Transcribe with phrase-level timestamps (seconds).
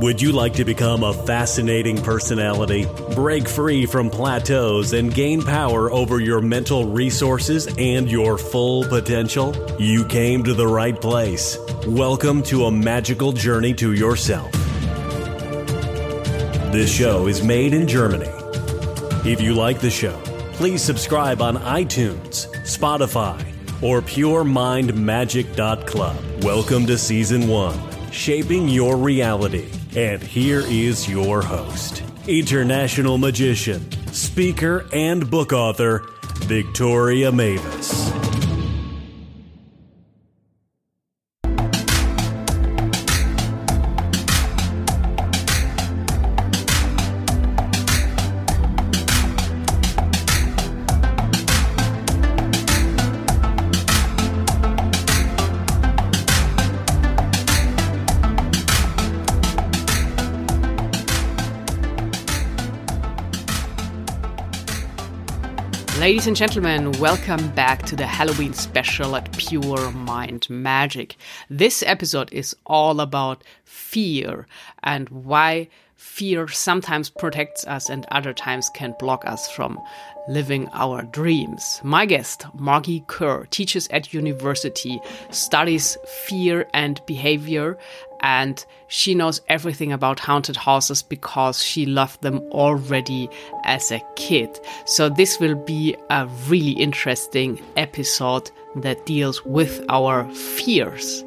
[0.00, 5.90] Would you like to become a fascinating personality, break free from plateaus, and gain power
[5.90, 9.56] over your mental resources and your full potential?
[9.76, 11.58] You came to the right place.
[11.84, 14.52] Welcome to a magical journey to yourself.
[16.70, 18.30] This show is made in Germany.
[19.28, 20.16] If you like the show,
[20.52, 23.36] please subscribe on iTunes, Spotify,
[23.82, 26.44] or PureMindMagic.club.
[26.44, 29.68] Welcome to Season 1 Shaping Your Reality.
[29.96, 36.04] And here is your host, international magician, speaker, and book author,
[36.44, 38.07] Victoria Mavis.
[65.98, 71.16] Ladies and gentlemen, welcome back to the Halloween special at Pure Mind Magic.
[71.50, 74.46] This episode is all about fear
[74.84, 79.76] and why fear sometimes protects us and other times can block us from
[80.28, 81.80] living our dreams.
[81.82, 87.76] My guest, Margee Kerr, teaches at university, studies fear and behavior,
[88.20, 93.28] and she knows everything about haunted houses because she loved them already
[93.64, 94.58] as a kid.
[94.86, 101.24] So this will be a really interesting episode that deals with our fears.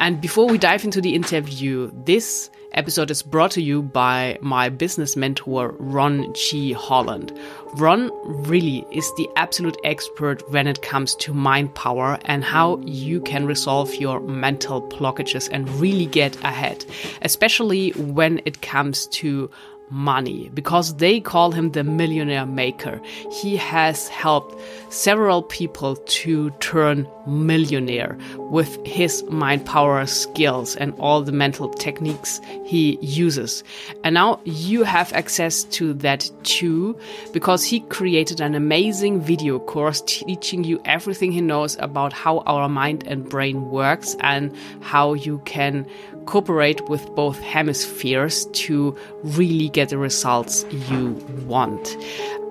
[0.00, 4.68] And before we dive into the interview, this episode is brought to you by my
[4.68, 6.72] business mentor, Ron G.
[6.72, 7.32] Holland.
[7.74, 8.10] Ron
[8.46, 13.46] really is the absolute expert when it comes to mind power and how you can
[13.46, 16.84] resolve your mental blockages and really get ahead,
[17.22, 19.50] especially when it comes to
[19.90, 23.00] money because they call him the millionaire maker.
[23.30, 24.58] He has helped
[24.90, 32.40] several people to turn millionaire with his mind power skills and all the mental techniques
[32.64, 33.62] he uses.
[34.02, 36.98] And now you have access to that too
[37.32, 42.68] because he created an amazing video course teaching you everything he knows about how our
[42.68, 45.86] mind and brain works and how you can
[46.26, 51.12] cooperate with both hemispheres to really get the results you
[51.46, 51.96] want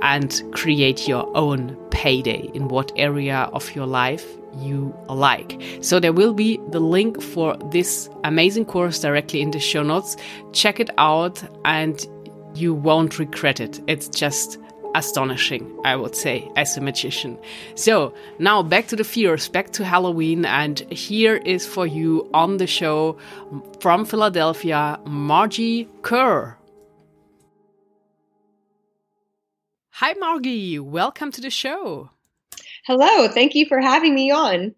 [0.01, 4.25] and create your own payday in what area of your life
[4.57, 5.61] you like.
[5.81, 10.17] So there will be the link for this amazing course directly in the show notes.
[10.51, 12.05] Check it out and
[12.53, 13.79] you won't regret it.
[13.87, 14.57] It's just
[14.95, 17.37] astonishing, I would say, as a magician.
[17.75, 22.57] So now back to the fears, back to Halloween, and here is for you on
[22.57, 23.17] the show
[23.79, 26.57] from Philadelphia, Margee Kerr.
[29.91, 30.79] Hi, Margee.
[30.79, 32.09] Welcome to the show.
[32.85, 33.27] Hello.
[33.27, 34.73] Thank you for having me on.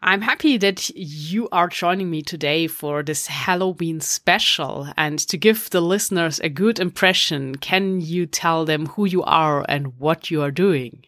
[0.00, 4.88] I'm happy that you are joining me today for this Halloween special.
[4.96, 9.64] And to give the listeners a good impression, can you tell them who you are
[9.68, 11.04] and what you are doing?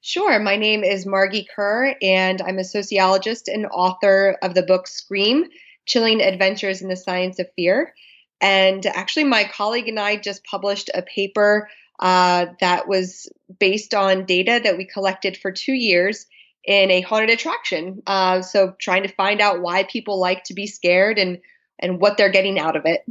[0.00, 0.40] Sure.
[0.40, 5.44] My name is Margee Kerr, and I'm a sociologist and author of the book Scream
[5.86, 7.94] Chilling Adventures in the Science of Fear.
[8.40, 11.68] And actually, my colleague and I just published a paper
[12.00, 13.28] uh, that was
[13.60, 16.26] based on data that we collected for two years
[16.68, 18.02] in a haunted attraction.
[18.06, 21.38] Uh, so trying to find out why people like to be scared and
[21.78, 23.04] and what they're getting out of it.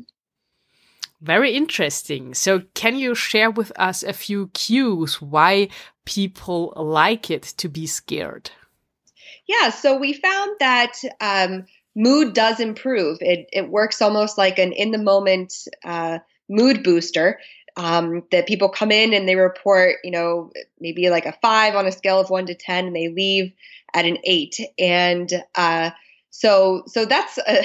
[1.21, 2.35] Very interesting.
[2.35, 5.69] So can you share with us a few cues why
[6.05, 8.51] people like it to be scared?
[9.47, 11.65] Yeah, so we found that um,
[11.95, 13.17] mood does improve.
[13.21, 15.53] It, it works almost like an in the moment
[15.83, 17.39] uh, mood booster
[17.77, 21.85] um, that people come in and they report, you know, maybe like a five on
[21.85, 23.53] a scale of one to 10, and they leave
[23.93, 24.59] at an eight.
[24.79, 25.91] And uh,
[26.31, 27.63] so, so that's, uh,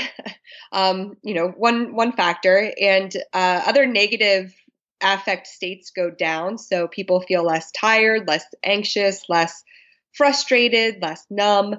[0.70, 2.72] um, you know, one, one factor.
[2.81, 4.54] And uh, other negative
[5.00, 6.58] affect states go down.
[6.58, 9.64] So people feel less tired, less anxious, less
[10.12, 11.76] frustrated, less numb.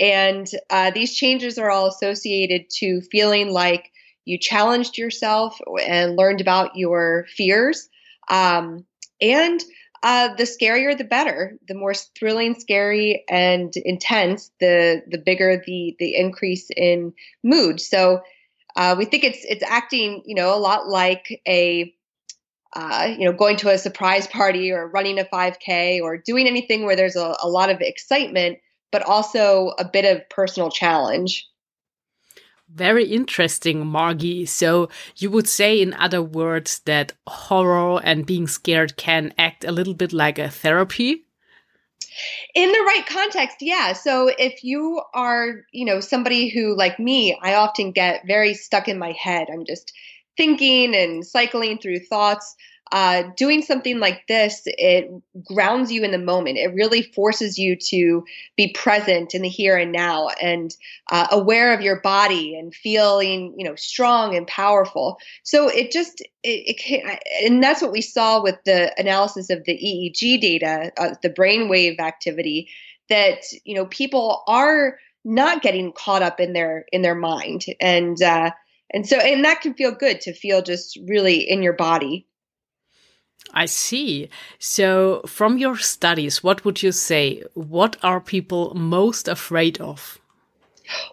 [0.00, 3.90] And uh, these changes are all associated to feeling like
[4.24, 7.88] you challenged yourself and learned about your fears.
[8.28, 8.84] Um,
[9.20, 9.62] and
[10.02, 11.56] uh, the scarier, the better.
[11.66, 17.80] The more thrilling, scary, and intense, the the bigger the the increase in mood.
[17.80, 18.22] So
[18.76, 21.94] uh, we think it's it's acting, you know, a lot like a
[22.74, 26.84] uh, you know, going to a surprise party or running a 5K or doing anything
[26.84, 28.58] where there's a, a lot of excitement,
[28.90, 31.48] but also a bit of personal challenge.
[32.74, 34.48] Very interesting, Margee.
[34.48, 39.70] So you would say, in other words, that horror and being scared can act a
[39.70, 41.24] little bit like a therapy?
[42.54, 43.92] In the right context, yeah.
[43.92, 48.88] So if you are, you know, somebody who, like me, I often get very stuck
[48.88, 49.48] in my head.
[49.52, 49.92] I'm just
[50.36, 52.56] thinking and cycling through thoughts
[52.94, 55.10] uh, doing something like this, it
[55.42, 56.58] grounds you in the moment.
[56.58, 58.24] It really forces you to
[58.56, 60.72] be present in the here and now and
[61.10, 65.18] uh, aware of your body and feeling, you know, strong and powerful.
[65.42, 69.72] So it just, it, it and that's what we saw with the analysis of the
[69.72, 72.68] EEG data, uh, the brainwave activity,
[73.08, 78.22] that you know people are not getting caught up in their in their mind and.
[78.22, 78.52] Uh,
[78.92, 82.28] and so, and that can feel good to feel just really in your body.
[83.52, 84.28] I see.
[84.58, 87.42] So, from your studies, what would you say?
[87.54, 90.18] What are people most afraid of?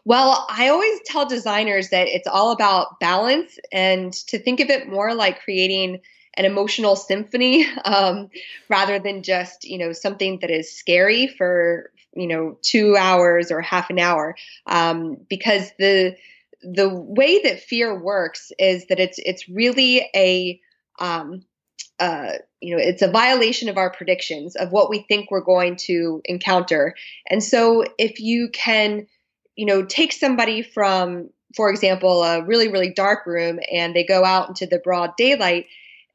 [0.06, 4.90] Well, I always tell designers that it's all about balance and to think of it
[4.90, 6.02] more like creating
[6.36, 8.30] an emotional symphony um,
[8.70, 13.62] rather than just you know something that is scary for you know two hours or
[13.62, 14.36] half an hour
[14.68, 16.16] um, because the
[16.64, 20.60] the way that fear works is that it's it's really a
[21.00, 21.44] um,
[22.02, 25.76] uh, you know, it's a violation of our predictions of what we think we're going
[25.76, 26.96] to encounter.
[27.30, 29.06] And so if you can,
[29.56, 34.26] you know, take somebody from, for example, a really, really dark room and they go
[34.26, 35.68] out into the broad daylight,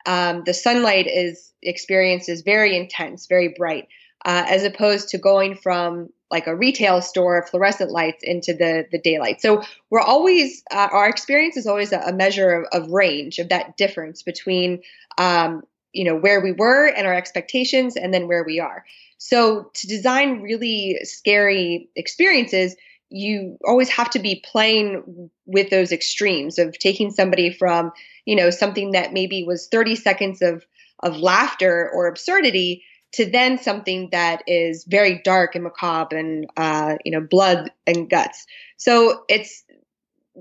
[0.06, 3.86] um, the sunlight is experienced as very intense, very bright,
[4.24, 8.98] uh, as opposed to going from like a retail store fluorescent lights into the the
[8.98, 9.40] daylight.
[9.40, 13.50] So we're always uh, our experience is always a, a measure of, of, range of
[13.50, 14.82] that difference between
[15.18, 15.62] um,
[15.96, 18.84] you know where we were and our expectations and then where we are.
[19.18, 22.76] So to design really scary experiences
[23.08, 27.92] you always have to be playing with those extremes of taking somebody from
[28.24, 30.66] you know something that maybe was 30 seconds of
[31.02, 36.96] of laughter or absurdity to then something that is very dark and macabre and uh,
[37.04, 38.46] you know blood and guts.
[38.76, 39.64] So it's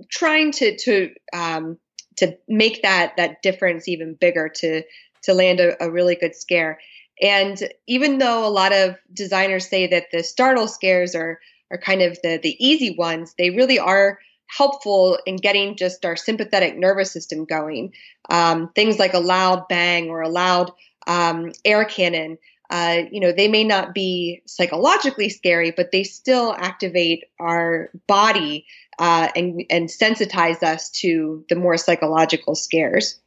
[0.10, 1.78] trying to to um,
[2.18, 4.84] to make that that difference even bigger to
[5.26, 6.80] to land a, a really good scare.
[7.22, 7.58] And
[7.88, 11.40] even though a lot of designers say that the startle scares are
[11.72, 16.16] are kind of the the easy ones, they really are helpful in getting just our
[16.16, 17.94] sympathetic nervous system going.
[18.30, 20.72] Um, things like a loud bang or a loud
[21.08, 22.38] um, air cannon.
[22.70, 28.66] Uh, you know, they may not be psychologically scary, but they still activate our body
[28.98, 33.20] uh, and and sensitize us to the more psychological scares.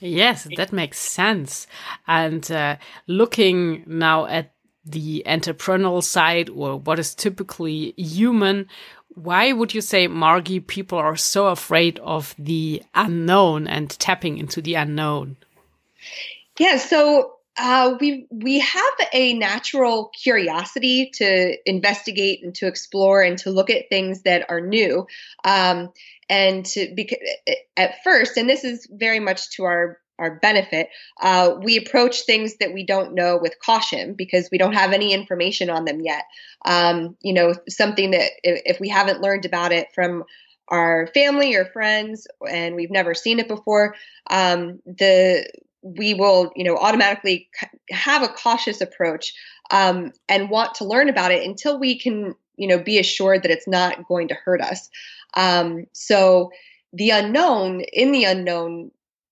[0.00, 1.66] Yes, that makes sense.
[2.06, 4.52] And uh, looking now at
[4.84, 8.68] the entrepreneurial side or what is typically human,
[9.08, 14.62] why would you say, Margee, people are so afraid of the unknown and tapping into
[14.62, 15.36] the unknown?
[16.58, 23.36] Yeah, so uh, we we have a natural curiosity to investigate and to explore and
[23.38, 25.06] to look at things that are new.
[25.44, 25.92] Um,
[26.30, 27.18] and to because
[27.76, 30.88] at first, and this is very much to our our benefit,
[31.20, 35.12] uh, we approach things that we don't know with caution because we don't have any
[35.12, 36.24] information on them yet.
[36.64, 40.24] Um, you know, something that if, if we haven't learned about it from
[40.68, 43.94] our family or friends and we've never seen it before,
[44.28, 45.48] um, the
[45.82, 47.48] we will you know automatically
[47.90, 49.32] have a cautious approach
[49.70, 53.50] um, and want to learn about it until we can you know be assured that
[53.50, 54.88] it's not going to hurt us.
[55.36, 56.50] Um, so
[56.92, 58.90] the unknown in the unknown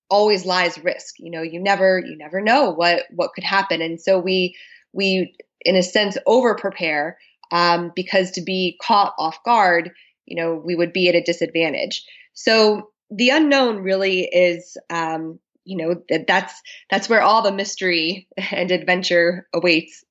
[0.08, 1.16] always lies risk.
[1.18, 3.82] You know you never you never know what what could happen.
[3.82, 4.56] And so we
[4.92, 7.18] we in a sense over prepare
[7.50, 9.90] um, because to be caught off guard
[10.26, 12.04] you know we would be at a disadvantage.
[12.34, 18.28] So the unknown really is um, you know that that's that's where all the mystery
[18.36, 20.04] and adventure awaits.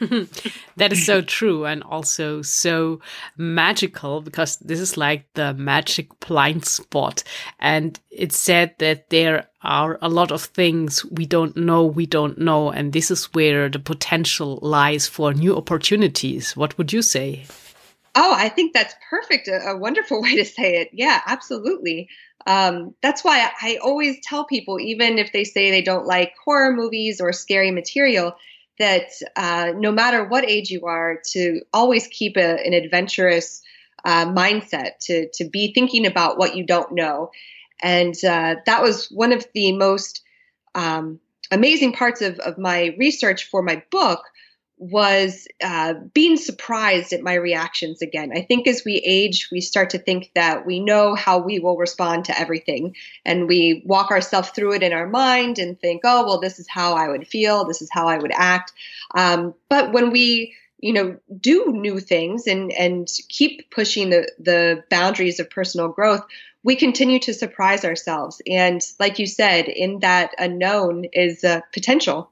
[0.76, 3.00] That is so true and also so
[3.36, 7.22] magical because this is like the magic blind spot.
[7.58, 12.38] And it's said that there are a lot of things we don't know we don't
[12.38, 12.70] know.
[12.70, 16.56] And this is where the potential lies for new opportunities.
[16.56, 17.44] What would you say?
[18.16, 20.88] Oh i think that's perfect a, a wonderful way to say it.
[20.92, 22.08] Yeah absolutely
[22.46, 26.72] um, that's why I always tell people, even if they say they don't like horror
[26.72, 28.36] movies or scary material,
[28.78, 33.62] that uh, no matter what age you are, to always keep a, an adventurous
[34.04, 37.30] uh, mindset, to to be thinking about what you don't know,
[37.82, 40.22] and uh, that was one of the most
[40.74, 41.20] um,
[41.50, 44.22] amazing parts of, of my research for my book
[44.80, 48.32] was uh, being surprised at my reactions again.
[48.34, 51.76] I think as we age, we start to think that we know how we will
[51.76, 52.96] respond to everything.
[53.26, 56.66] And we walk ourselves through it in our mind and think, oh, well, this is
[56.66, 58.72] how I would feel, this is how I would act.
[59.14, 64.82] Um, but when we you know do new things and and keep pushing the the
[64.88, 66.24] boundaries of personal growth
[66.62, 72.30] we continue to surprise ourselves and like you said in that unknown is uh, potential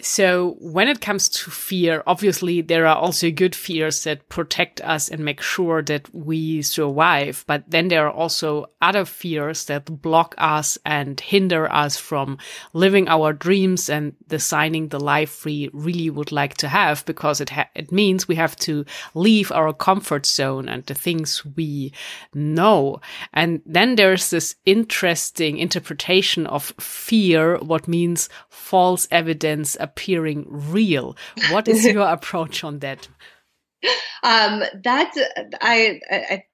[0.00, 5.08] so, when it comes to fear, obviously there are also good fears that protect us
[5.08, 7.44] and make sure that we survive.
[7.46, 12.38] But then there are also other fears that block us and hinder us from
[12.72, 17.50] living our dreams and designing the life we really would like to have because it,
[17.74, 21.92] it means we have to leave our comfort zone and the things we
[22.34, 23.00] know.
[23.32, 31.16] And then there's this interesting interpretation of fear, what means false evidence appearing real.
[31.50, 33.08] What is your approach on that?
[34.22, 35.18] Um, that's
[35.60, 36.44] I, I,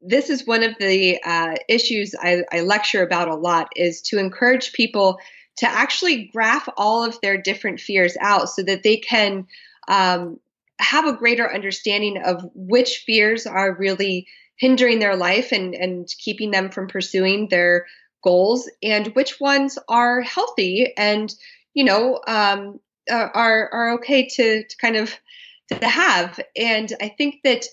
[0.00, 4.18] this is one of the uh, issues I, I lecture about a lot is to
[4.18, 5.18] encourage people
[5.58, 9.46] to actually graph all of their different fears out so that they can
[9.88, 10.38] um,
[10.78, 16.52] have a greater understanding of which fears are really hindering their life and, and keeping
[16.52, 17.86] them from pursuing their
[18.22, 21.34] goals and which ones are healthy and
[21.74, 25.14] you know um, are are okay to, to kind of
[25.68, 26.40] to have.
[26.56, 27.66] And I think that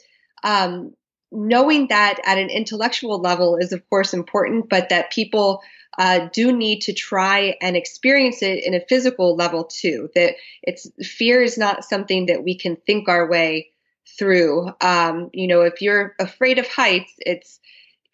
[0.44, 0.94] um,
[1.32, 5.62] knowing that at an intellectual level is of course important, but that people
[5.98, 10.10] uh, do need to try and experience it in a physical level too.
[10.16, 13.72] That it's fear is not something that we can think our way
[14.18, 14.72] through.
[14.82, 17.60] Um, you know, if you're afraid of heights, it's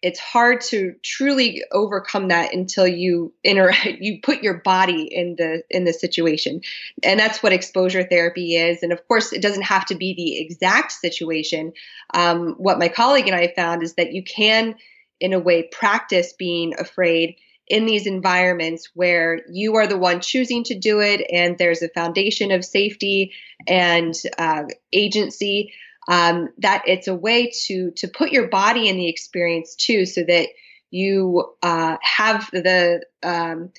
[0.02, 5.64] it's hard to truly overcome that until you interact you put your body in the
[5.70, 6.62] in the situation.
[7.04, 8.84] And that's what exposure therapy is.
[8.84, 11.74] And of course it doesn't have to be the exact situation.
[12.14, 14.76] Um, what my colleague and i found is that you can
[15.20, 17.36] in a way practice being afraid
[17.68, 21.90] in these environments where you are the one choosing to do it and there's a
[21.90, 23.32] foundation of safety
[23.68, 25.72] and uh, agency
[26.12, 30.24] um, that it's a way to to put your body in the experience too, so
[30.28, 30.50] that
[30.92, 33.72] you uh, have the um,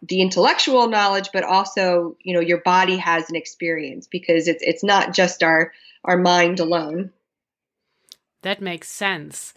[0.00, 4.84] the intellectual knowledge, but also you know your body has an experience because it's it's
[4.84, 5.72] not just our
[6.04, 7.10] our mind alone.
[8.42, 9.52] That makes sense.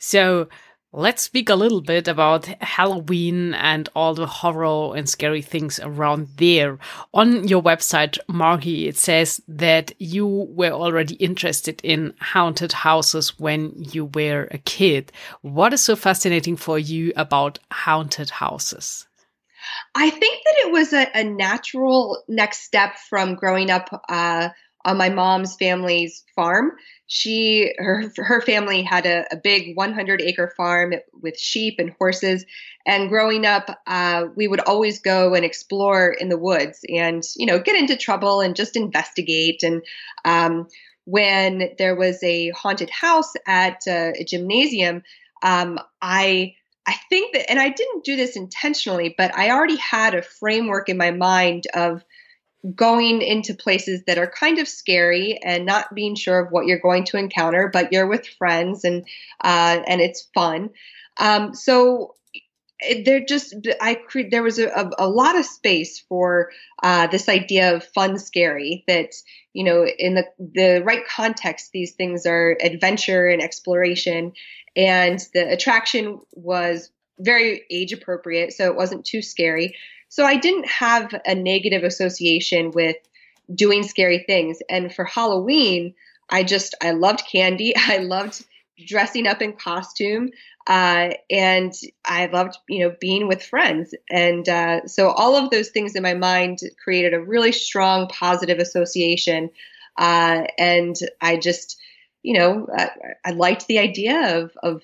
[0.00, 0.48] So
[0.94, 6.28] Let's speak a little bit about Halloween and all the horror and scary things around
[6.36, 6.78] there.
[7.14, 13.72] On your website, Margee, it says that you were already interested in haunted houses when
[13.74, 15.12] you were a kid.
[15.40, 19.06] What is so fascinating for you about haunted houses?
[19.94, 24.50] I think that it was a, a natural next step from growing up uh,
[24.84, 26.72] on my mom's family's farm.
[27.06, 32.44] She her her family had a, a big 100 acre farm with sheep and horses.
[32.86, 37.46] And growing up uh, we would always go and explore in the woods and you
[37.46, 39.62] know get into trouble and just investigate.
[39.62, 39.82] And
[40.24, 40.68] um,
[41.04, 45.02] when there was a haunted house at uh, a gymnasium
[45.42, 46.54] um, i
[46.86, 50.88] i think that and i didn't do this intentionally but i already had a framework
[50.88, 52.04] in my mind of
[52.74, 56.78] going into places that are kind of scary and not being sure of what you're
[56.78, 59.04] going to encounter, but you're with friends and
[59.42, 60.70] uh, and it's fun.
[61.18, 62.14] Um, so
[63.04, 66.50] there just I cre- there was a, a, a, lot of space for
[66.82, 69.12] uh, this idea of fun scary that
[69.52, 74.32] you know in the the right context these things are adventure and exploration
[74.74, 79.76] and the attraction was very age appropriate so it wasn't too scary
[80.12, 82.96] so I didn't have a negative association with
[83.54, 84.58] doing scary things.
[84.68, 85.94] And for Halloween,
[86.28, 87.72] I just, I loved candy.
[87.76, 88.44] I loved
[88.86, 90.28] dressing up in costume.
[90.66, 91.72] Uh, and
[92.04, 93.94] I loved, you know, being with friends.
[94.10, 98.58] And uh, so all of those things in my mind created a really strong positive
[98.58, 99.48] association.
[99.96, 101.80] Uh, and I just,
[102.22, 102.90] you know, I,
[103.24, 104.82] I liked the idea of, of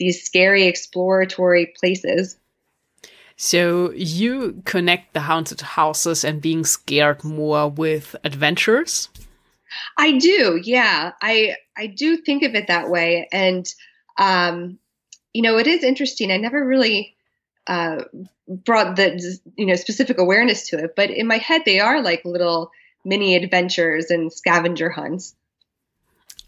[0.00, 2.38] these scary exploratory places.
[3.36, 9.08] So you connect the haunted houses and being scared more with adventures?
[9.98, 10.60] I do.
[10.62, 11.12] Yeah.
[11.20, 13.66] I I do think of it that way and
[14.18, 14.78] um
[15.32, 16.30] you know, it is interesting.
[16.30, 17.16] I never really
[17.66, 18.04] uh
[18.46, 22.24] brought the you know specific awareness to it, but in my head they are like
[22.24, 22.70] little
[23.04, 25.34] mini adventures and scavenger hunts.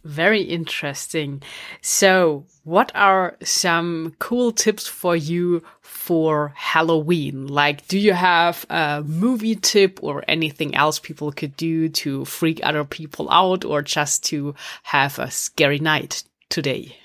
[0.07, 1.43] Very interesting.
[1.81, 7.49] So, what are some cool tips for you for Halloween?
[7.49, 12.61] Like, do you have a movie tip or anything else people could do to freak
[12.63, 16.97] other people out or just to have a scary night today?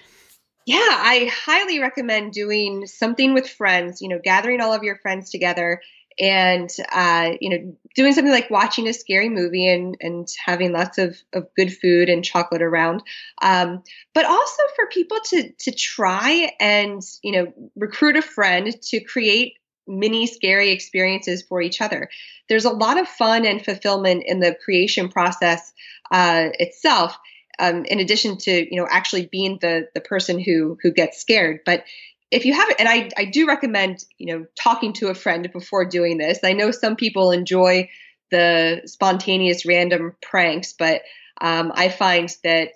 [0.67, 5.31] Yeah, I highly recommend doing something with friends, you know, gathering all of your friends
[5.31, 5.81] together
[6.21, 10.97] and uh, you know doing something like watching a scary movie and and having lots
[10.99, 13.01] of, of good food and chocolate around.
[13.41, 18.99] Um, but also for people to to try and you know recruit a friend to
[19.01, 19.55] create
[19.87, 22.07] mini scary experiences for each other.
[22.47, 25.73] There's a lot of fun and fulfillment in the creation process
[26.11, 27.17] uh, itself
[27.59, 31.61] um, in addition to you know actually being the the person who who gets scared.
[31.65, 31.83] But
[32.31, 35.85] if you haven't, and I, I do recommend, you know, talking to a friend before
[35.85, 36.39] doing this.
[36.43, 37.89] I know some people enjoy
[38.31, 41.01] the spontaneous random pranks, but
[41.41, 42.75] um, I find that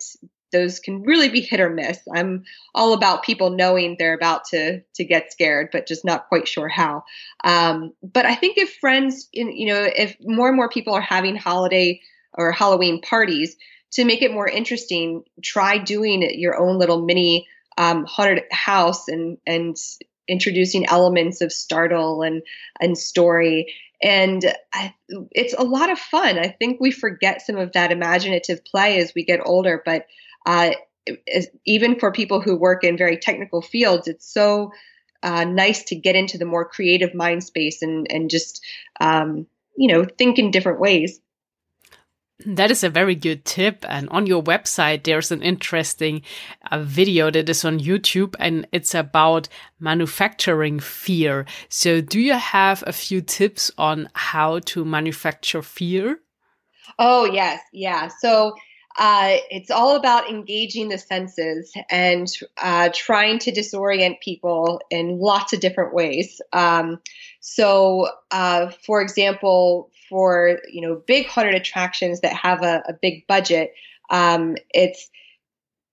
[0.52, 1.98] those can really be hit or miss.
[2.14, 2.44] I'm
[2.74, 6.68] all about people knowing they're about to to get scared, but just not quite sure
[6.68, 7.04] how.
[7.42, 11.36] Um, but I think if friends, you know, if more and more people are having
[11.36, 12.00] holiday
[12.34, 13.56] or Halloween parties,
[13.92, 17.46] to make it more interesting, try doing your own little mini
[17.76, 19.76] um, haunted house and and
[20.28, 22.42] introducing elements of startle and
[22.80, 23.72] and story.
[24.02, 24.94] And I,
[25.30, 26.38] it's a lot of fun.
[26.38, 30.06] I think we forget some of that imaginative play as we get older but
[30.46, 30.70] uh,
[31.64, 34.72] even for people who work in very technical fields it's so
[35.22, 38.64] uh, nice to get into the more creative mind space and and just
[39.00, 41.20] um, you know think in different ways
[42.44, 43.84] that is a very good tip.
[43.88, 46.22] And on your website, there's an interesting
[46.70, 49.48] uh, video that is on YouTube and it's about
[49.80, 51.46] manufacturing fear.
[51.68, 56.20] So, do you have a few tips on how to manufacture fear?
[56.98, 57.60] Oh, yes.
[57.72, 58.08] Yeah.
[58.08, 58.54] So,
[58.98, 65.52] uh, it's all about engaging the senses and uh, trying to disorient people in lots
[65.52, 66.40] of different ways.
[66.52, 67.00] Um,
[67.40, 73.26] so, uh, for example, for you know big haunted attractions that have a, a big
[73.26, 73.72] budget,
[74.10, 75.10] um, it's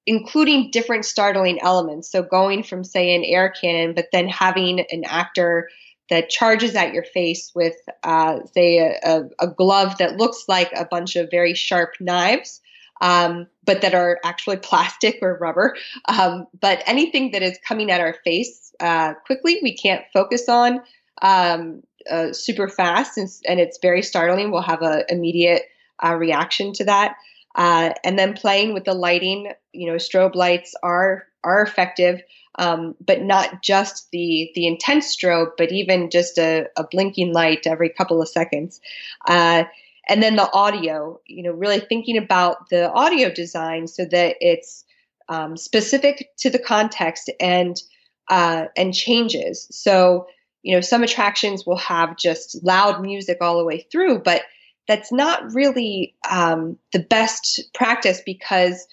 [0.06, 2.12] including different startling elements.
[2.12, 5.70] So, going from say an air cannon, but then having an actor
[6.10, 10.86] that charges at your face with, uh, say, a, a, glove that looks like a
[10.86, 12.62] bunch of very sharp knives
[13.04, 15.76] um, but that are actually plastic or rubber.
[16.08, 20.82] Um, but anything that is coming at our face uh, quickly, we can't focus on
[21.22, 24.52] um, uh, super fast, and, and, it's very startling.
[24.52, 25.64] We'll have an immediate
[26.04, 27.16] uh, reaction to that.
[27.56, 32.22] Uh, and then playing with the lighting, you know, strobe lights are are effective,
[32.58, 37.68] um, but not just the the intense strobe, but even just a, a blinking light
[37.68, 38.82] every couple of seconds.
[39.28, 39.66] Uh,
[40.10, 44.86] and then the audio you know really thinking about the audio design so that it's
[45.30, 47.82] um, specific to the context and
[48.30, 50.28] uh, and changes so
[50.64, 54.42] you know some attractions will have just loud music all the way through but
[54.88, 58.86] that's not really um, the best practice because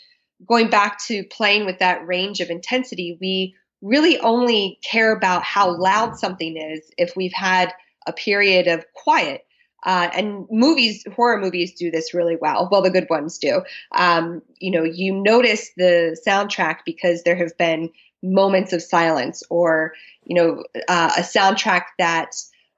[0.46, 5.74] going back to playing with that range of intensity we really only care about how
[5.76, 7.72] loud something is if we've had
[8.06, 9.44] a period of quiet
[9.84, 12.68] uh, and movies, horror movies do this really well.
[12.70, 13.62] Well, the good ones do.
[13.92, 17.90] Um, you know, you notice the soundtrack because there have been
[18.22, 22.34] moments of silence, or you know, uh, a soundtrack that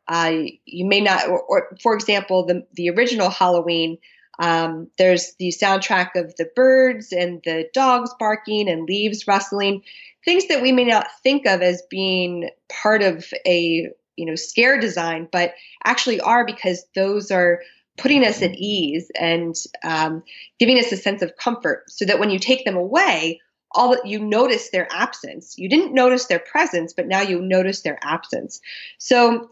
[0.09, 0.33] uh,
[0.64, 1.28] you may not.
[1.28, 3.98] Or, or, for example, the the original Halloween.
[4.38, 9.83] Um, there's the soundtrack of the birds and the dogs barking and leaves rustling,
[10.24, 14.78] things that we may not think of as being part of a you know scare
[14.78, 17.61] design but actually are because those are
[17.98, 20.22] putting us at ease and um,
[20.59, 23.40] giving us a sense of comfort so that when you take them away
[23.74, 25.58] all that you notice their absence.
[25.58, 28.61] You didn't notice their presence but now you notice their absence.
[28.98, 29.48] So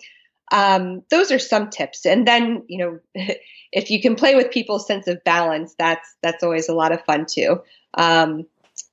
[0.53, 2.07] um, those are some tips.
[2.07, 3.01] And then you know
[3.73, 7.05] if you can play with people's sense of balance that's that's always a lot of
[7.05, 7.63] fun too.
[7.95, 8.47] Um,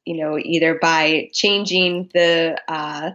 [0.06, 3.12] you know either by changing the uh,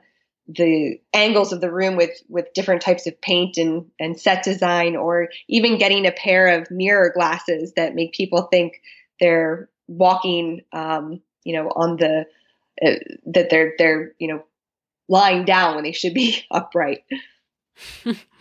[0.48, 4.96] the angles of the room with with different types of paint and and set design
[4.96, 8.80] or even getting a pair of mirror glasses that make people think
[9.20, 12.26] they're walking um, you know on the
[12.84, 12.90] uh,
[13.26, 14.42] that they're they're you know
[15.08, 17.04] lying down when they should be upright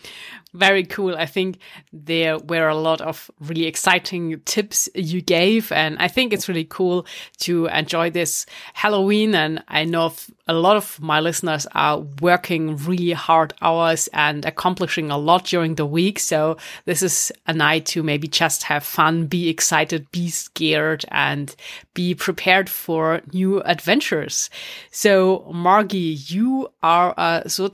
[0.54, 1.16] Very cool.
[1.16, 1.60] I think
[1.94, 5.72] there were a lot of really exciting tips you gave.
[5.72, 7.06] And I think it's really cool
[7.40, 9.34] to enjoy this Halloween.
[9.34, 10.14] And I know
[10.50, 15.76] a lot of my listeners are working really hard hours and accomplishing a lot during
[15.76, 16.20] the week.
[16.20, 21.56] So this is a night to maybe just have fun, be excited, be scared and
[21.94, 24.50] be prepared for new adventures.
[24.92, 27.70] So Margee, you are a so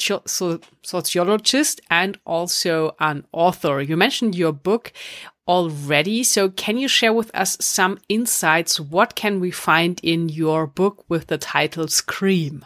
[0.83, 3.81] sociologist and also an author.
[3.81, 4.93] You mentioned your book
[5.47, 6.23] already.
[6.23, 8.79] So can you share with us some insights?
[8.79, 12.65] What can we find in your book with the title Scream?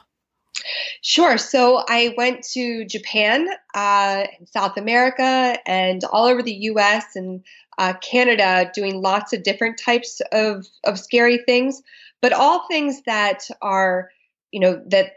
[1.02, 1.38] Sure.
[1.38, 7.44] So I went to Japan, uh, South America, and all over the US and
[7.78, 11.82] uh, Canada doing lots of different types of, of scary things,
[12.22, 14.10] but all things that are,
[14.52, 15.14] you know, that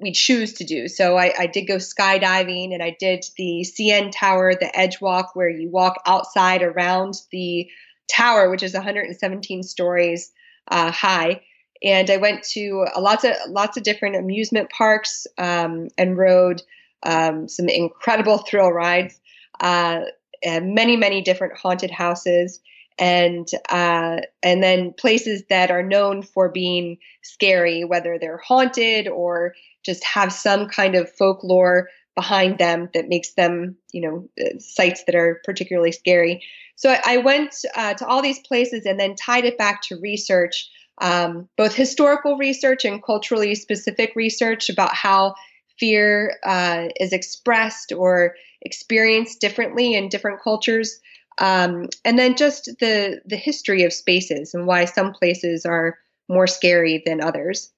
[0.00, 0.88] we choose to do.
[0.88, 5.34] So I, I, did go skydiving and I did the CN Tower, the Edge Walk,
[5.34, 7.68] where you walk outside around the
[8.10, 10.32] tower, which is 117 stories
[10.68, 11.42] uh, high.
[11.82, 16.62] And I went to lots of lots of different amusement parks um, and rode
[17.02, 19.18] um, some incredible thrill rides,
[19.60, 20.00] uh,
[20.44, 22.60] and many many different haunted houses
[22.98, 29.54] and uh, and then places that are known for being scary, whether they're haunted or
[29.84, 35.04] just have some kind of folklore behind them that makes them, you know, uh, sites
[35.04, 36.42] that are particularly scary.
[36.76, 40.00] So I, I went uh, to all these places and then tied it back to
[40.00, 40.68] research,
[41.00, 45.34] um, both historical research and culturally specific research about how
[45.78, 51.00] fear uh, is expressed or experienced differently in different cultures.
[51.40, 55.98] Um, and then just the the history of spaces and why some places are
[56.28, 57.72] more scary than others.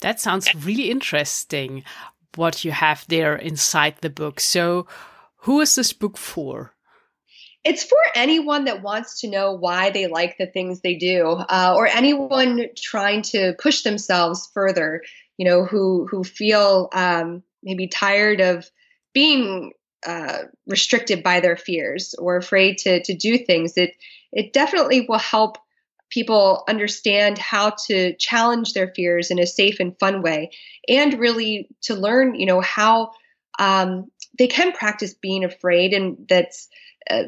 [0.00, 1.84] That sounds really interesting.
[2.34, 4.40] What you have there inside the book.
[4.40, 4.86] So,
[5.38, 6.74] who is this book for?
[7.64, 11.74] It's for anyone that wants to know why they like the things they do, uh,
[11.76, 15.02] or anyone trying to push themselves further.
[15.36, 18.70] You know, who who feel um, maybe tired of
[19.12, 19.72] being
[20.06, 23.76] uh, restricted by their fears or afraid to to do things.
[23.76, 23.94] It
[24.32, 25.58] it definitely will help
[26.10, 30.50] people understand how to challenge their fears in a safe and fun way,
[30.88, 33.12] and really to learn, you know, how
[33.58, 36.68] um, they can practice being afraid, and that's
[37.10, 37.24] uh,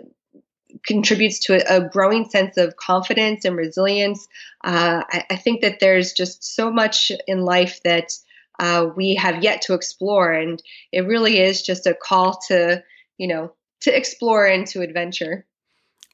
[0.87, 4.28] contributes to a, growing sense of confidence and resilience.
[4.62, 8.12] Uh, I, I, think that there's just so much in life that
[8.61, 10.31] uh, we have yet to explore.
[10.31, 12.85] And it really is just a call to,
[13.16, 15.46] you know, to explore and to adventure.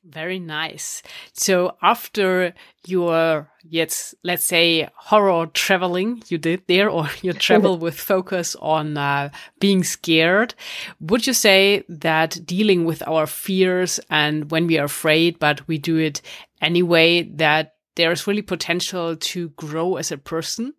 [0.04, 1.02] Very nice.
[1.32, 2.54] So after
[2.86, 8.96] your, yes, let's say horror traveling you did there, or your travel with focus on
[8.96, 10.54] uh, being scared,
[11.00, 15.76] would you say that dealing with our fears and when we are afraid, but we
[15.76, 16.22] do it
[16.60, 20.72] anyway, that there's really potential to grow as a person?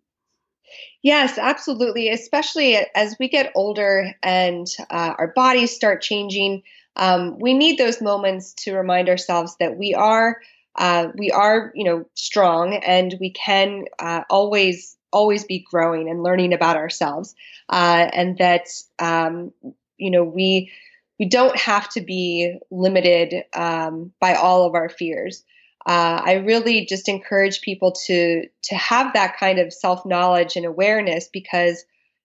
[1.02, 2.08] Yes, absolutely.
[2.08, 6.62] Especially as we get older and uh, our bodies start changing,
[6.96, 10.40] um, we need those moments to remind ourselves that we are
[10.76, 16.22] uh, we are you know strong and we can uh, always always be growing and
[16.22, 17.34] learning about ourselves,
[17.68, 18.66] uh, and that
[18.98, 19.52] um,
[19.96, 20.70] you know we
[21.18, 25.44] we don't have to be limited um, by all of our fears
[25.88, 30.66] uh, I really just encourage people to to have that kind of self knowledge and
[30.66, 31.82] awareness because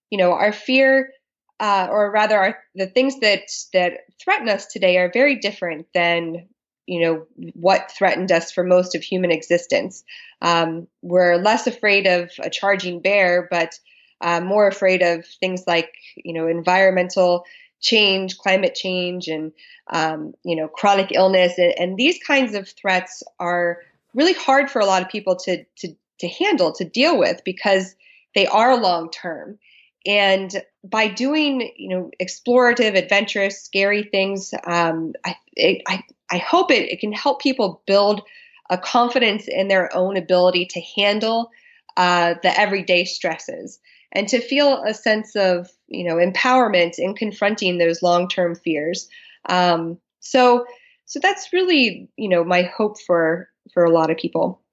[0.09, 1.13] you know our fear,
[1.61, 6.49] uh, or rather our, the things that that threaten us today are very different than
[6.87, 10.03] you know what threatened us for most of human existence.
[10.41, 13.79] Um, we're less afraid of a charging bear, but
[14.19, 17.45] uh, more afraid of things like you know environmental
[17.83, 19.51] change, climate change, and
[19.91, 23.79] um, you know chronic illness, and, and, these kinds of threats are
[24.15, 27.95] really hard for a lot of people to to to handle, to deal with, because
[28.33, 29.59] they are long term.
[30.05, 35.35] And by doing you know explorative, adventurous, scary things, um, I,
[35.87, 38.23] I I hope it, it can help people build
[38.69, 41.51] a confidence in their own ability to handle
[41.97, 43.79] uh, the everyday stresses
[44.13, 49.07] and to feel a sense of you know empowerment in confronting those long-term fears
[49.49, 50.65] um, so
[51.05, 54.63] so that's really you know my hope for for a lot of people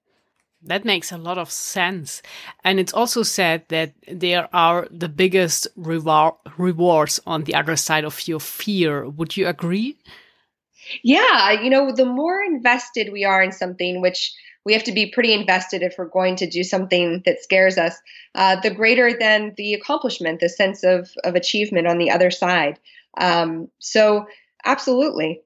[0.63, 2.21] that makes a lot of sense.
[2.65, 8.05] And it's also said that there are the biggest rewar rewards on the other side
[8.05, 9.09] of your fear.
[9.09, 9.97] Would you agree?
[11.03, 15.11] Yeah, you know, the more invested we are in something, which we have to be
[15.11, 17.97] pretty invested if we're going to do something that scares us.
[18.35, 22.79] Uh, the greater than the accomplishment, the sense of of achievement on the other side.
[23.19, 24.27] Um, so,
[24.65, 25.43] absolutely.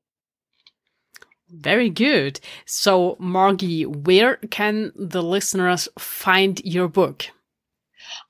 [1.48, 2.40] Very good.
[2.64, 7.27] So, Margee, where can the listeners find your book?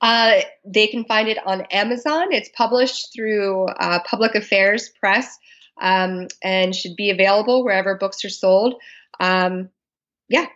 [0.01, 2.31] Uh, they can find it on Amazon.
[2.31, 5.37] It's published through uh, Public Affairs Press
[5.81, 8.75] um, and should be available wherever books are sold.
[9.19, 9.69] Um,
[10.29, 10.47] yeah.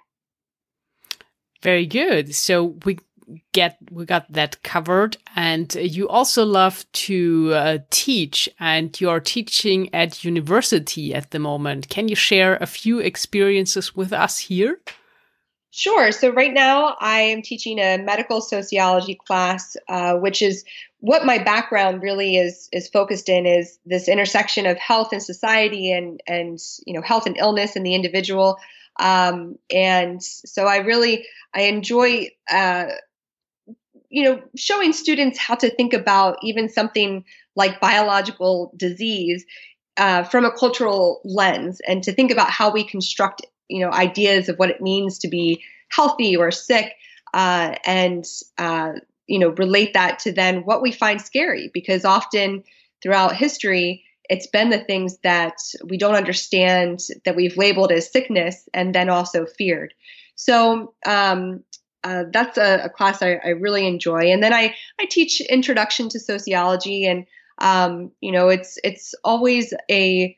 [1.62, 2.34] Very good.
[2.34, 3.00] So we
[3.52, 9.94] get we got that covered and you also love to uh, teach and you're teaching
[9.94, 14.80] at university at the moment can you share a few experiences with us here
[15.72, 16.12] Sure.
[16.12, 20.66] So right now I am teaching a medical sociology class, uh, which is
[21.00, 25.92] what my background really is is focused in is this intersection of health and society
[25.92, 28.58] and and you know health and illness and the individual.
[29.00, 32.86] Um, and so I really I enjoy uh,
[34.10, 37.24] you know showing students how to think about even something
[37.56, 39.46] like biological disease
[39.98, 44.50] uh, from a cultural lens and to think about how we construct you know ideas
[44.50, 46.94] of what it means to be healthy or sick
[47.34, 48.26] uh, and
[48.58, 48.94] uh,
[49.28, 51.70] you know relate that to then what we find scary.
[51.74, 52.64] Because often
[53.02, 58.70] throughout history it's been the things that we don't understand that we've labeled as sickness
[58.74, 59.94] and then also feared.
[60.36, 61.64] So um,
[62.04, 64.32] uh, that's a, a class I, I, really enjoy.
[64.32, 67.26] And then I, I teach introduction to sociology and
[67.58, 70.38] um, you know it's it's always a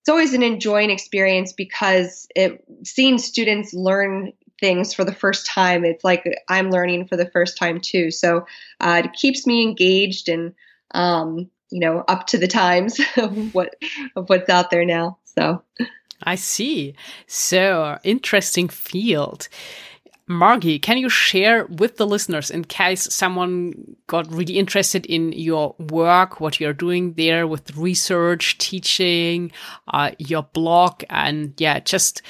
[0.00, 5.84] it's always an enjoying experience because it seeing students learn things for the first time
[5.84, 8.10] it's like i'm learning for the first time too.
[8.10, 8.46] So
[8.80, 10.54] uh, it keeps me engaged and
[10.94, 13.74] um, you know up to the times of what
[14.16, 15.62] of what's out there now so
[16.22, 16.94] i see
[17.26, 19.48] so interesting field
[20.28, 25.74] Margee, can you share with the listeners in case someone got really interested in your
[25.78, 29.50] work, what you're doing there with research, teaching,
[29.88, 32.22] uh, your blog, and yeah, just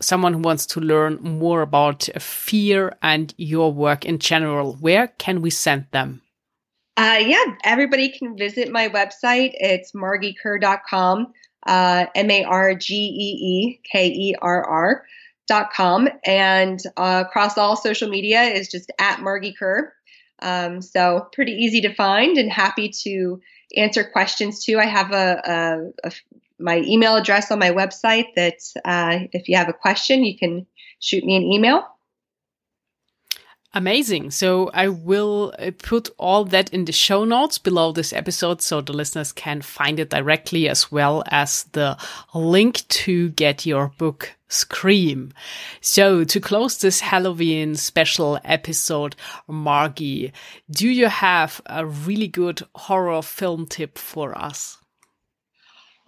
[0.00, 4.74] someone who wants to learn more about fear and your work in general?
[4.74, 6.22] Where can we send them?
[6.96, 9.50] Uh, yeah, everybody can visit my website.
[9.54, 11.32] It's margeekerr.com,
[11.66, 15.04] uh, M A R G E E K E R R
[15.46, 19.92] dot com and uh, across all social media is just at Margee Kerr.
[20.42, 23.40] Um, so pretty easy to find and happy to
[23.76, 24.78] answer questions too.
[24.78, 26.12] I have a, a, a
[26.58, 30.66] my email address on my website that uh, if you have a question, you can
[31.00, 31.84] shoot me an email.
[33.76, 34.30] Amazing.
[34.30, 38.80] So I will uh, put all that in the show notes below this episode so
[38.80, 41.98] the listeners can find it directly as well as the
[42.32, 45.34] link to get your book Scream.
[45.82, 49.14] So to close this Halloween special episode,
[49.46, 50.32] Margee,
[50.70, 54.78] do you have a really good horror film tip for us?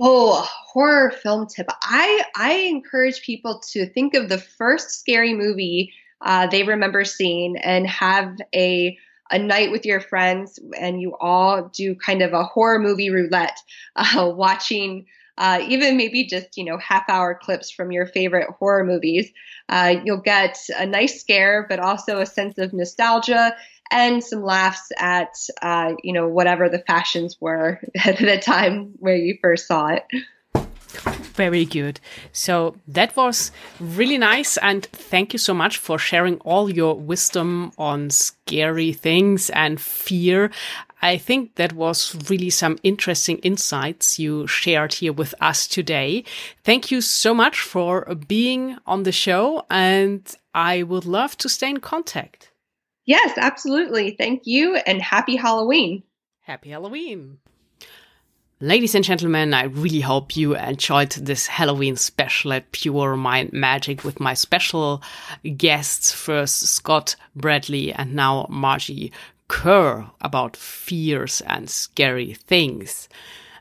[0.00, 1.66] Oh, horror film tip.
[1.82, 7.56] I I encourage people to think of the first scary movie uh, they remember seeing
[7.56, 8.96] and have a
[9.30, 13.58] a night with your friends and you all do kind of a horror movie roulette,
[13.96, 15.04] uh, watching
[15.36, 19.30] uh, even maybe just you know half hour clips from your favorite horror movies.
[19.68, 23.54] Uh, you'll get a nice scare, but also a sense of nostalgia
[23.90, 29.16] and some laughs at uh, you know whatever the fashions were at the time where
[29.16, 30.04] you first saw it.
[31.38, 32.00] Very good.
[32.32, 34.56] So that was really nice.
[34.56, 40.50] And thank you so much for sharing all your wisdom on scary things and fear.
[41.00, 46.24] I think that was really some interesting insights you shared here with us today.
[46.64, 49.64] Thank you so much for being on the show.
[49.70, 52.50] And I would love to stay in contact.
[53.06, 54.16] Yes, absolutely.
[54.18, 56.02] Thank you and happy Halloween.
[56.40, 57.38] Happy Halloween.
[58.60, 64.02] Ladies and gentlemen, I really hope you enjoyed this Halloween special at Pure Mind Magic
[64.02, 65.00] with my special
[65.56, 69.12] guests, first Scott Bradley and now Margee
[69.46, 73.08] Kerr about fears and scary things.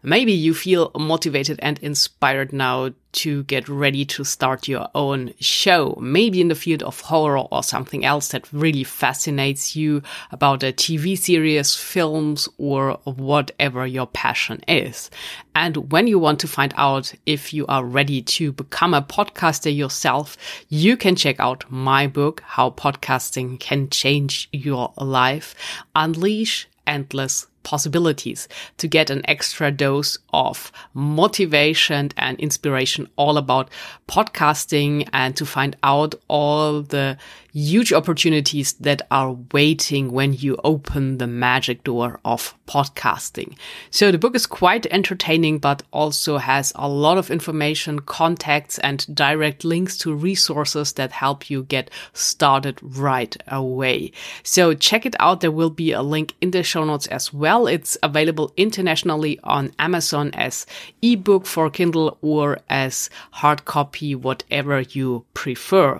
[0.04, 5.98] Maybe you feel motivated and inspired now to get ready to start your own show,
[6.00, 10.72] maybe in the field of horror or something else that really fascinates you about a
[10.72, 15.10] TV series, films, or whatever your passion is.
[15.56, 19.76] And when you want to find out if you are ready to become a podcaster
[19.76, 20.38] yourself,
[20.70, 25.56] you can check out my book, How Podcasting Can Change Your Life,
[25.96, 33.70] Unleash Endless possibilities to get an extra dose of motivation and inspiration all about
[34.08, 37.18] podcasting and to find out all the
[37.58, 43.58] huge opportunities that are waiting when you open the magic door of podcasting.
[43.90, 49.04] So the book is quite entertaining, but also has a lot of information, contacts, and
[49.16, 54.12] direct links to resources that help you get started right away.
[54.44, 55.42] So check it out.
[55.42, 57.57] There will be a link in the show notes as well.
[57.66, 60.66] It's available internationally on Amazon as
[61.02, 66.00] ebook for Kindle or as hard copy, whatever you prefer.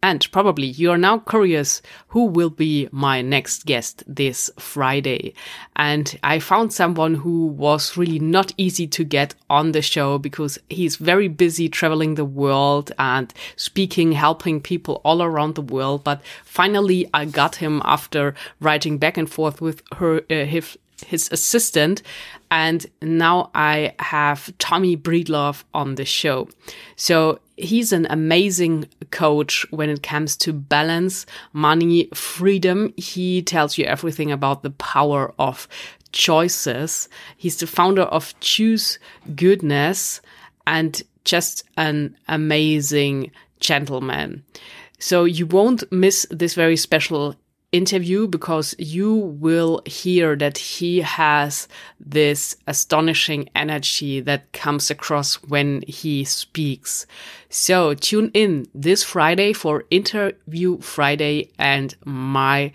[0.00, 5.34] And probably you are now curious who will be my next guest this Friday.
[5.74, 10.56] And I found someone who was really not easy to get on the show because
[10.70, 16.04] he's very busy traveling the world and speaking, helping people all around the world.
[16.04, 21.28] But finally, I got him after writing back and forth with her, uh, his, his
[21.30, 22.02] assistant.
[22.50, 26.48] And now I have Tommy Breedlove on the show.
[26.96, 32.92] So he's an amazing coach when it comes to balance, money, freedom.
[32.96, 35.68] He tells you everything about the power of
[36.12, 37.08] choices.
[37.36, 38.98] He's the founder of Choose
[39.34, 40.20] Goodness
[40.66, 43.30] and just an amazing
[43.60, 44.44] gentleman.
[44.98, 47.34] So you won't miss this very special
[47.72, 51.68] interview because you will hear that he has
[52.00, 57.06] this astonishing energy that comes across when he speaks.
[57.50, 62.72] So tune in this Friday for Interview Friday and my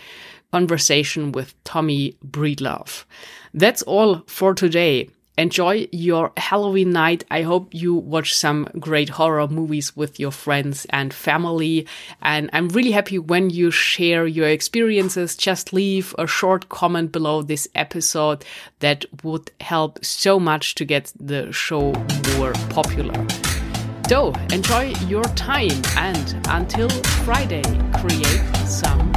[0.52, 3.06] conversation with Tommy Breedlove.
[3.54, 7.24] That's all for today enjoy your Halloween night.
[7.32, 11.88] I hope you watch some great horror movies with your friends and family.
[12.22, 15.36] And I'm really happy when you share your experiences.
[15.36, 18.46] Just leave a short comment below this episode.
[18.80, 21.94] That would help so much to get the show
[22.38, 23.26] more popular.
[24.08, 26.90] So enjoy your time and until
[27.24, 27.64] Friday,
[28.00, 29.13] create some.